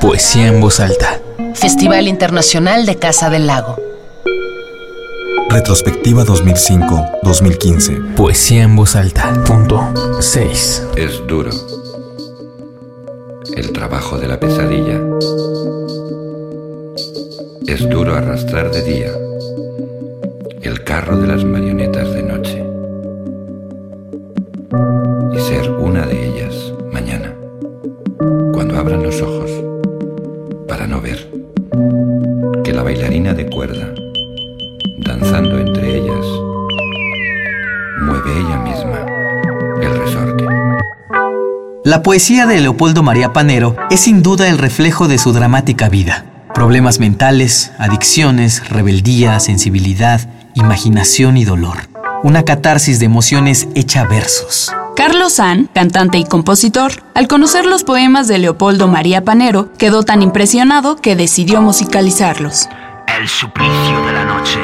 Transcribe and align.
Poesía 0.00 0.46
en 0.46 0.60
voz 0.60 0.78
alta. 0.78 1.20
Festival 1.54 2.06
Internacional 2.06 2.86
de 2.86 2.96
Casa 2.96 3.28
del 3.28 3.48
Lago. 3.48 3.76
Retrospectiva 5.50 6.24
2005-2015. 6.24 8.14
Poesía 8.14 8.62
en 8.62 8.76
voz 8.76 8.94
alta. 8.94 9.32
Punto 9.44 9.92
6. 10.20 10.86
Es 10.96 11.26
duro. 11.26 11.50
El 13.56 13.72
trabajo 13.72 14.16
de 14.16 14.28
la 14.28 14.38
pesadilla. 14.38 15.00
Es 17.66 17.88
duro 17.88 18.14
arrastrar 18.14 18.70
de 18.70 18.82
día 18.82 19.10
el 20.62 20.84
carro 20.84 21.16
de 21.16 21.26
las 21.26 21.44
marionetas 21.44 22.12
de 22.12 22.22
noche 22.22 22.64
y 25.32 25.40
ser 25.40 25.70
una 25.70 26.06
de 26.06 26.28
ellas 26.28 26.65
abran 28.86 29.02
los 29.02 29.20
ojos 29.20 29.50
para 30.68 30.86
no 30.86 31.00
ver 31.00 31.28
que 32.62 32.72
la 32.72 32.84
bailarina 32.84 33.34
de 33.34 33.46
cuerda, 33.46 33.92
danzando 35.04 35.58
entre 35.58 35.98
ellas, 35.98 36.24
mueve 38.00 38.30
ella 38.38 38.58
misma 38.58 39.04
el 39.82 39.98
resorte. 39.98 40.44
La 41.82 42.04
poesía 42.04 42.46
de 42.46 42.60
Leopoldo 42.60 43.02
María 43.02 43.32
Panero 43.32 43.74
es 43.90 43.98
sin 43.98 44.22
duda 44.22 44.48
el 44.48 44.56
reflejo 44.56 45.08
de 45.08 45.18
su 45.18 45.32
dramática 45.32 45.88
vida. 45.88 46.24
Problemas 46.54 47.00
mentales, 47.00 47.72
adicciones, 47.78 48.68
rebeldía, 48.68 49.40
sensibilidad, 49.40 50.20
imaginación 50.54 51.36
y 51.36 51.44
dolor. 51.44 51.78
Una 52.22 52.44
catarsis 52.44 53.00
de 53.00 53.06
emociones 53.06 53.66
hecha 53.74 54.04
versos. 54.04 54.70
Carlos 54.96 55.34
San, 55.34 55.66
cantante 55.66 56.16
y 56.16 56.24
compositor, 56.24 56.90
al 57.14 57.28
conocer 57.28 57.66
los 57.66 57.84
poemas 57.84 58.28
de 58.28 58.38
Leopoldo 58.38 58.88
María 58.88 59.22
Panero, 59.22 59.70
quedó 59.74 60.04
tan 60.04 60.22
impresionado 60.22 60.96
que 60.96 61.14
decidió 61.14 61.60
musicalizarlos. 61.60 62.66
El 63.06 63.28
suplicio 63.28 64.06
de 64.06 64.12
la 64.14 64.24
noche 64.24 64.58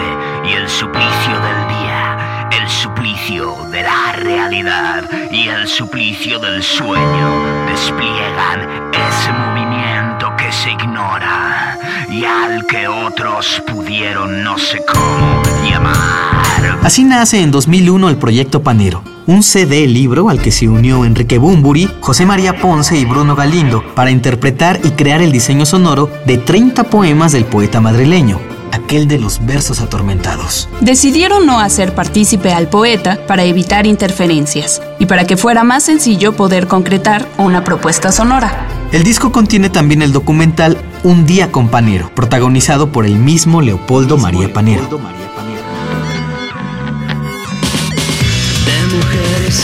y 0.48 0.55
el 0.55 0.66
suplicio 0.70 1.34
del 1.34 1.69
día, 1.69 2.48
el 2.50 2.66
suplicio 2.66 3.56
de 3.70 3.83
la 3.83 4.12
realidad 4.12 5.05
y 5.30 5.48
el 5.48 5.69
suplicio 5.69 6.38
del 6.38 6.62
sueño 6.62 7.66
despliegan 7.66 8.91
ese 8.91 9.33
movimiento 9.33 10.34
que 10.38 10.50
se 10.50 10.70
ignora 10.70 11.78
y 12.10 12.25
al 12.25 12.66
que 12.66 12.88
otros 12.88 13.62
pudieron 13.70 14.42
no 14.42 14.56
sé 14.56 14.83
cómo 14.91 15.42
llamar. 15.69 16.78
Así 16.83 17.05
nace 17.05 17.42
en 17.42 17.50
2001 17.50 18.08
el 18.08 18.16
proyecto 18.16 18.62
Panero, 18.62 19.11
un 19.27 19.42
CD 19.42 19.87
libro 19.87 20.28
al 20.28 20.41
que 20.41 20.51
se 20.51 20.69
unió 20.69 21.05
Enrique 21.05 21.39
Bumburi, 21.39 21.89
José 22.01 22.27
María 22.27 22.61
Ponce 22.61 22.97
y 22.97 23.05
Bruno 23.05 23.37
Galindo 23.37 23.84
para 23.95 24.11
interpretar 24.11 24.81
y 24.84 24.91
crear 24.91 25.23
el 25.23 25.33
diseño 25.33 25.67
sonoro 25.67 26.11
de 26.27 26.39
30 26.39 26.84
poemas 26.84 27.33
del 27.33 27.45
poeta 27.45 27.81
madrileño, 27.81 28.41
aquel 28.73 29.06
de 29.06 29.19
los 29.19 29.45
versos 29.45 29.81
atormentados. 29.81 30.69
Decidieron 30.81 31.47
no 31.47 31.61
hacer 31.61 31.95
partícipe 31.95 32.53
al 32.53 32.69
poeta 32.69 33.27
para 33.27 33.45
evitar 33.45 33.87
interferencias 33.87 34.83
y 34.98 35.06
para 35.06 35.25
que 35.25 35.37
fuera 35.37 35.65
más 35.65 35.84
sencillo 35.84 36.34
poder 36.34 36.67
concretar 36.67 37.28
una 37.39 37.65
propuesta 37.65 38.12
sonora. 38.12 38.67
El 38.93 39.05
disco 39.05 39.33
contiene 39.33 39.70
también 39.70 40.03
el 40.03 40.12
documental 40.12 40.77
Un 41.03 41.27
día 41.27 41.50
con 41.50 41.69
Panero, 41.69 42.11
protagonizado 42.15 42.93
por 42.93 43.06
el 43.06 43.17
mismo 43.17 43.62
Leopoldo 43.62 44.19
María 44.19 44.53
Panero. 44.53 44.87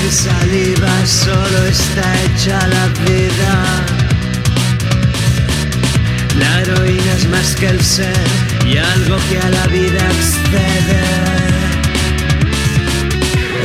Y 0.06 0.10
saliva 0.10 1.06
solo 1.06 1.64
está 1.66 2.02
hecha 2.24 2.66
la 2.68 2.86
vida. 3.04 3.84
La 6.38 6.60
heroína 6.60 7.12
es 7.16 7.28
más 7.28 7.56
que 7.56 7.66
el 7.66 7.80
ser 7.80 8.26
y 8.66 8.76
algo 8.76 9.16
que 9.28 9.38
a 9.38 9.50
la 9.50 9.66
vida 9.66 10.00
excede. 10.10 11.48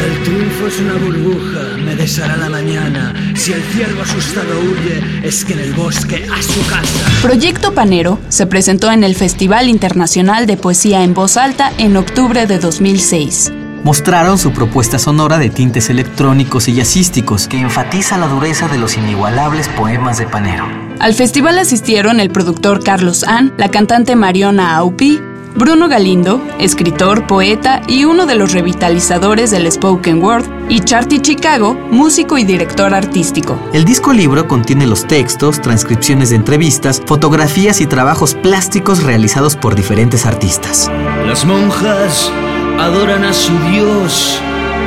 El 0.06 0.24
triunfo 0.24 0.68
es 0.68 0.80
una 0.80 0.94
burbuja, 0.96 1.78
me 1.78 1.96
deshará 1.96 2.36
la 2.38 2.50
mañana. 2.50 3.14
Si 3.36 3.54
el 3.54 3.62
ciervo 3.64 4.02
asustado 4.02 4.60
huye, 4.60 5.02
es 5.24 5.46
que 5.46 5.54
en 5.54 5.60
el 5.60 5.74
bosque 5.74 6.26
a 6.32 6.42
su 6.42 6.66
casa. 6.68 7.22
Proyecto 7.22 7.74
Panero 7.74 8.20
se 8.30 8.48
presentó 8.48 8.92
en 8.92 9.04
el 9.04 9.16
Festival 9.16 9.70
Internacional 9.70 10.46
de 10.46 10.58
Poesía 10.58 11.04
en 11.04 11.14
Voz 11.14 11.38
Alta 11.38 11.72
en 11.78 11.96
octubre 11.96 12.48
de 12.48 12.60
2006. 12.60 13.52
Mostraron 13.84 14.38
su 14.38 14.54
propuesta 14.54 14.98
sonora 14.98 15.38
de 15.38 15.50
tintes 15.50 15.90
electrónicos 15.90 16.70
y 16.70 16.76
jazzísticos 16.76 17.50
que 17.50 17.60
enfatiza 17.60 18.18
la 18.18 18.28
dureza 18.28 18.70
de 18.70 18.78
los 18.78 18.98
inigualables 18.98 19.68
poemas 19.68 20.18
de 20.18 20.26
Panero. 20.26 20.66
Al 21.00 21.14
festival 21.14 21.60
asistieron 21.60 22.22
el 22.22 22.30
productor 22.30 22.82
Carlos 22.82 23.26
Ann, 23.26 23.54
la 23.58 23.70
cantante 23.70 24.16
Mariona 24.16 24.78
Aupi, 24.78 25.20
Bruno 25.56 25.90
Galindo, 25.90 26.42
escritor, 26.60 27.28
poeta 27.28 27.82
y 27.86 28.06
uno 28.06 28.26
de 28.26 28.36
los 28.36 28.54
revitalizadores 28.54 29.52
del 29.52 29.70
spoken 29.70 30.24
word, 30.24 30.46
y 30.70 30.80
Charty 30.80 31.20
Chicago, 31.20 31.74
músico 31.74 32.38
y 32.38 32.46
director 32.46 32.94
artístico. 32.94 33.60
El 33.74 33.84
disco 33.84 34.14
libro 34.14 34.48
contiene 34.48 34.88
los 34.88 35.06
textos, 35.06 35.62
transcripciones 35.62 36.30
de 36.30 36.38
entrevistas, 36.38 37.02
fotografías 37.06 37.82
y 37.82 37.86
trabajos 37.86 38.34
plásticos 38.34 39.04
realizados 39.04 39.58
por 39.58 39.76
diferentes 39.76 40.26
artistas. 40.26 40.90
Las 41.28 41.46
monjas 41.46 42.32
adoran 42.80 43.24
a 43.24 43.34
su 43.34 43.58
Dios 43.72 44.40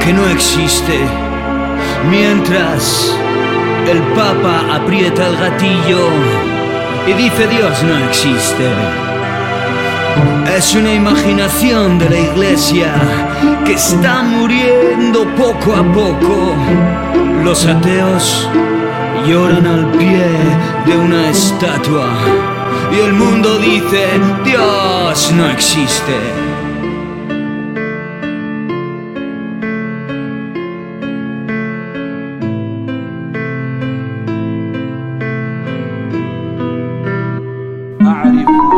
que 0.05 0.13
no 0.13 0.27
existe, 0.29 0.99
mientras 2.11 3.17
el 3.89 4.03
Papa 4.15 4.63
aprieta 4.75 5.27
el 5.27 5.37
gatillo 5.37 6.09
y 7.07 7.13
dice 7.13 7.47
Dios 7.47 7.83
no 7.85 7.99
existe. 8.09 8.71
Es 10.57 10.75
una 10.75 10.93
imaginación 10.95 11.99
de 11.99 12.09
la 12.09 12.19
iglesia 12.19 12.93
que 13.65 13.75
está 13.75 14.23
muriendo 14.23 15.27
poco 15.35 15.75
a 15.75 15.85
poco. 15.93 16.55
Los 17.45 17.67
ateos 17.67 18.49
lloran 19.27 19.67
al 19.67 19.91
pie 19.93 20.27
de 20.87 20.97
una 20.97 21.31
estatua 21.31 22.09
y 22.93 23.01
el 23.01 23.13
mundo 23.13 23.59
dice 23.59 24.09
Dios 24.45 25.33
no 25.33 25.51
existe. 25.51 26.46